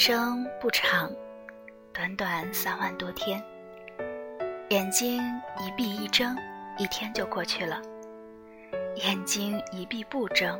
[0.00, 1.10] 生不长，
[1.92, 3.42] 短短三万多天。
[4.68, 5.20] 眼睛
[5.58, 6.36] 一闭一睁，
[6.78, 7.82] 一天就过去了；
[8.94, 10.56] 眼睛一闭不睁，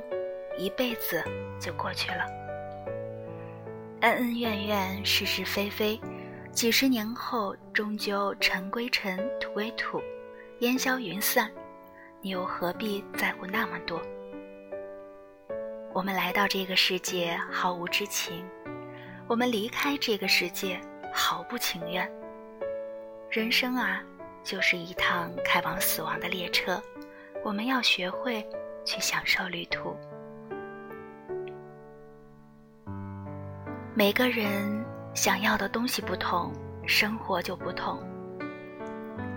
[0.58, 1.22] 一辈子
[1.60, 2.26] 就过去了。
[4.00, 6.00] 恩恩怨怨，是是非非，
[6.50, 10.02] 几十年后，终究尘归尘，土归土，
[10.58, 11.48] 烟消云散。
[12.20, 14.02] 你又何必在乎那么多？
[15.94, 18.44] 我们来到这个世界毫无知情，
[19.28, 20.80] 我们离开这个世界
[21.12, 22.10] 毫不情愿。
[23.30, 24.00] 人生啊，
[24.42, 26.82] 就是一趟开往死亡的列车，
[27.44, 28.42] 我们要学会
[28.86, 29.94] 去享受旅途。
[33.94, 34.82] 每个人
[35.12, 36.50] 想要的东西不同，
[36.86, 38.02] 生活就不同。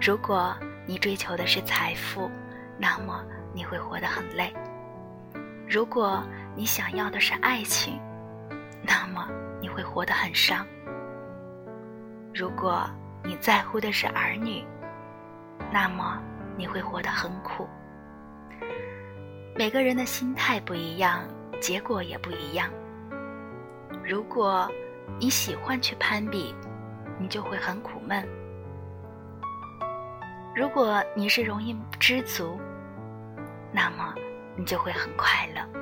[0.02, 0.56] 如果
[0.88, 2.32] 你追求的是财富，
[2.78, 4.54] 那么你会活得很累。
[5.68, 6.24] 如果
[6.56, 8.00] 你想要的是爱情，
[8.82, 9.28] 那么
[9.82, 10.66] 会活得很伤。
[12.34, 12.88] 如果
[13.24, 14.64] 你在乎的是儿女，
[15.72, 16.22] 那么
[16.56, 17.68] 你会活得很苦。
[19.56, 21.24] 每个人的心态不一样，
[21.60, 22.70] 结果也不一样。
[24.04, 24.70] 如果
[25.20, 26.56] 你喜欢去攀比，
[27.18, 28.24] 你就会很苦闷；
[30.56, 32.60] 如果你是容易知足，
[33.72, 34.14] 那么
[34.56, 35.81] 你就会很快乐。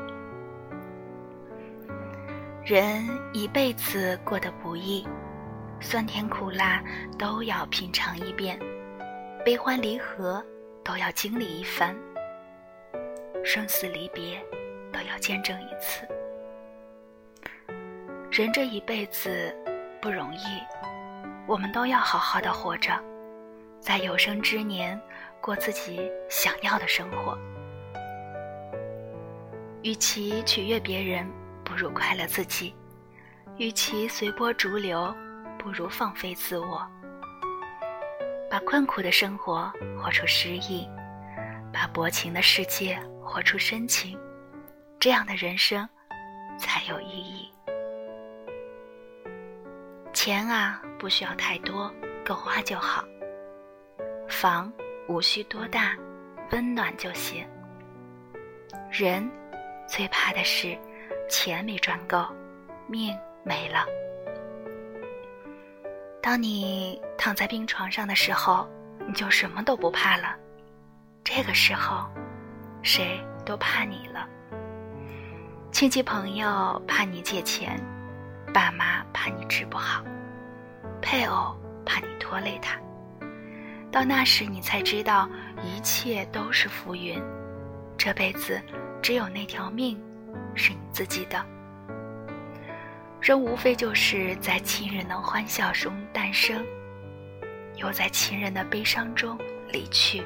[2.70, 3.04] 人
[3.34, 5.04] 一辈子过得不易。
[5.82, 6.84] 酸甜苦辣
[7.18, 8.60] 都要品尝一遍，
[9.44, 10.46] 悲欢离合
[10.84, 11.98] 都要经历一番，
[13.44, 14.40] 生死离别
[14.94, 16.08] 都要见证一次。
[18.30, 19.52] 人这一辈子
[20.00, 20.62] 不容易，
[21.48, 22.94] 我们都要好好的活着，
[23.80, 25.02] 在有生之年
[25.42, 27.36] 过自己想要的生活。
[29.82, 31.28] 与其取悦别人，
[31.70, 32.74] 不如快乐自己；
[33.58, 35.16] 与其随波逐流。
[35.60, 36.90] 不如放飞自我，
[38.50, 39.70] 把困苦的生活
[40.02, 40.88] 活出诗意，
[41.74, 44.18] 把薄情的世界活出深情，
[45.02, 45.88] 这样的人生
[46.58, 47.52] 才有意义。
[50.14, 51.94] 钱啊，不需要太多，
[52.26, 53.04] 够花就好；
[54.30, 54.72] 房
[55.10, 55.94] 无需多大，
[56.52, 57.46] 温暖就行。
[58.90, 59.30] 人
[59.86, 60.80] 最怕的是
[61.30, 62.26] 钱没赚够，
[62.88, 63.86] 命没了。
[66.22, 68.68] 当你躺在病床上的时候，
[69.08, 70.36] 你就什么都不怕了。
[71.24, 72.10] 这个时候，
[72.82, 74.28] 谁都怕你了。
[75.72, 77.80] 亲戚朋友怕你借钱，
[78.54, 80.04] 爸妈怕你治不好，
[81.02, 82.78] 配偶怕你拖累他。
[83.92, 85.30] 到那时，你才知道
[85.64, 87.22] 一切都是浮云。
[87.98, 88.62] 这辈子，
[89.02, 90.00] 只有那条命，
[90.60, 91.44] 是你自己的。
[93.22, 96.64] 人无非就是在亲人的欢笑中诞生，
[97.76, 99.38] 又在亲人的悲伤中
[99.72, 100.24] 离去。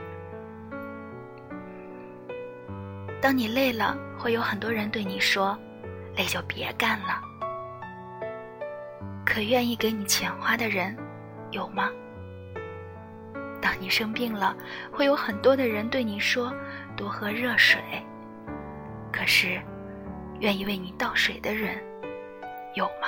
[3.22, 5.58] 当你累了，会有很多人对你说
[6.18, 7.22] ：“累就别干了。”
[9.26, 10.96] 可愿意给你钱花的人
[11.52, 11.90] 有吗？
[13.62, 14.56] 当你生病了，
[14.92, 16.54] 会有很多的人对你说
[16.96, 17.82] ：“多喝热水。”
[19.12, 19.62] 可是，
[20.44, 21.82] 愿意为你倒水的人？
[22.74, 23.08] 有吗？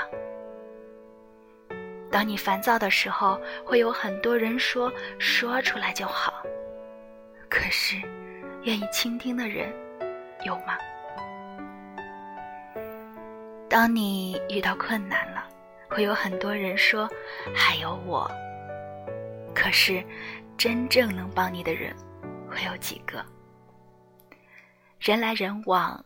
[2.09, 6.41] 当你烦躁的时候，会有很多人说：“说出来就好。”
[7.51, 7.97] 可是，
[8.63, 9.69] 愿意倾听的人
[10.45, 10.77] 有吗？
[13.67, 15.45] 当你遇到困难了，
[15.89, 17.09] 会有很多人说
[17.53, 18.31] ：“还有我。”
[19.53, 20.01] 可是，
[20.57, 21.93] 真正能帮你的人
[22.49, 23.21] 会有几个？
[25.01, 26.01] 人来人往，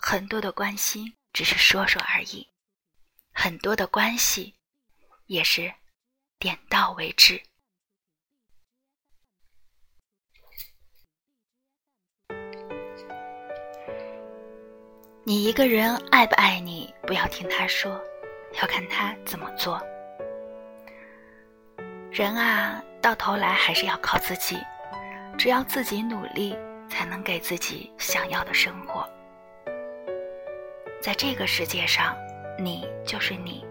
[0.00, 2.48] 很多的关心只是说说而已。
[3.32, 4.54] 很多的关系，
[5.26, 5.72] 也是
[6.38, 7.42] 点到为止。
[15.24, 18.00] 你一个人爱不爱你，不要听他说，
[18.60, 19.78] 要看他怎么做。
[22.10, 24.58] 人啊，到头来还是要靠自己，
[25.36, 26.56] 只要自己努力，
[26.88, 29.06] 才能给自己想要的生活。
[31.00, 32.16] 在这个世界上。
[32.60, 33.64] 你就是你，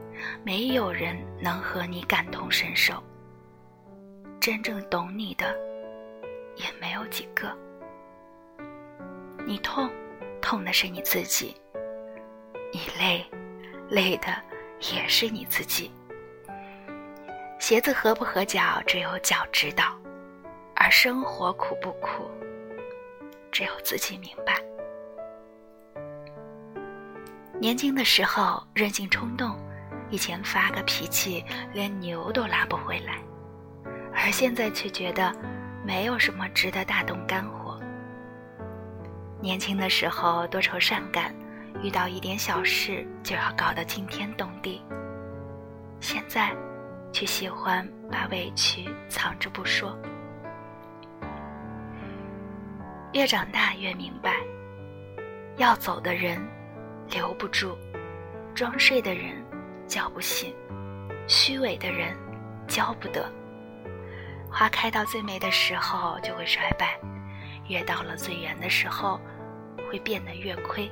[0.46, 3.04] 没有人能和你感同身受。
[4.40, 5.54] 真正懂你的，
[6.56, 7.54] 也没有几个。
[9.46, 9.90] 你痛，
[10.42, 11.54] 痛的是你自己；
[12.72, 13.26] 你累，
[13.90, 14.28] 累的
[14.94, 15.92] 也是你自己。
[17.60, 19.84] 鞋子合不合脚，只有脚知道；
[20.78, 22.32] 而生活苦不苦，
[23.52, 24.64] 只有自己明白。
[27.60, 29.58] 年轻的时候任性冲动，
[30.12, 31.44] 以前发个脾气
[31.74, 33.20] 连牛都拉不回来，
[34.14, 35.34] 而现在却觉得
[35.84, 37.80] 没有什么值得大动肝火。
[39.42, 41.34] 年轻的时候多愁善感，
[41.82, 44.84] 遇到一点小事就要搞得惊天动地，
[46.00, 46.56] 现在
[47.12, 49.98] 却喜欢把委屈藏着不说。
[53.14, 54.36] 越长大越明白，
[55.56, 56.40] 要走的人
[57.10, 57.78] 留不住，
[58.54, 59.44] 装睡的人
[59.88, 60.54] 叫不醒，
[61.28, 62.16] 虚伪的人
[62.68, 63.32] 交不得。
[64.52, 67.00] 花开到最美的时候就会衰败，
[67.68, 69.20] 越到了最圆的时候，
[69.90, 70.90] 会变得越亏。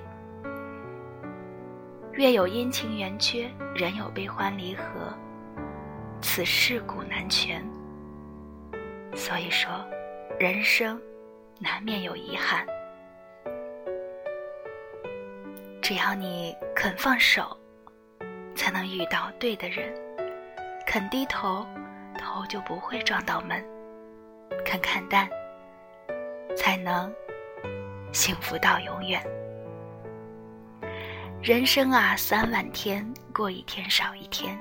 [2.14, 4.84] 月有阴晴圆缺，人有悲欢离合，
[6.22, 7.66] 此事古难全。
[9.14, 9.70] 所以说，
[10.40, 11.00] 人生。
[11.58, 12.68] 难免有遗憾，
[15.88, 17.56] 只要你肯放手，
[18.56, 19.94] 才能遇到对的人；
[20.84, 21.64] 肯低头，
[22.18, 23.64] 头就不会撞到门；
[24.66, 25.30] 肯看淡，
[26.58, 27.14] 才能
[28.12, 29.24] 幸福到永远。
[31.40, 34.60] 人生啊，三万天，过一天少一天，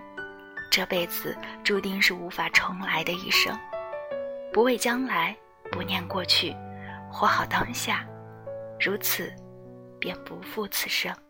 [0.70, 1.34] 这辈子
[1.64, 3.58] 注定是无法重来的一生。
[4.52, 5.34] 不畏将来，
[5.72, 6.54] 不念过去。
[7.10, 8.06] 活好当下，
[8.78, 9.32] 如此，
[10.04, 11.23] 便不负此生。